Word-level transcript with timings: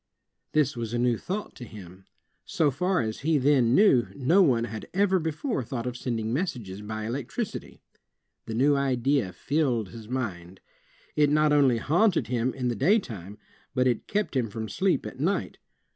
This 0.53 0.75
was 0.75 0.95
a 0.95 0.97
new 0.97 1.15
thought 1.15 1.53
to 1.57 1.63
him. 1.63 2.05
So 2.43 2.71
far 2.71 3.01
as 3.01 3.19
he 3.19 3.37
then 3.37 3.75
knew, 3.75 4.07
no 4.15 4.41
one 4.41 4.63
had 4.63 4.87
ever 4.95 5.19
before 5.19 5.63
thought 5.63 5.85
of 5.85 5.95
sending 5.95 6.33
messages 6.33 6.81
by 6.81 7.05
electricity. 7.05 7.81
The 8.47 8.55
new 8.55 8.75
idea 8.75 9.31
filled 9.31 9.89
his 9.89 10.09
mind. 10.09 10.59
It 11.15 11.29
not 11.29 11.53
only 11.53 11.77
haunted 11.77 12.29
him 12.29 12.51
in 12.55 12.67
the 12.67 12.75
day 12.75 12.97
time, 12.97 13.37
but 13.75 13.85
it 13.85 14.07
kept 14.07 14.35
him 14.35 14.49
from 14.49 14.67
sleep 14.67 15.05
at 15.05 15.19
night. 15.19 15.59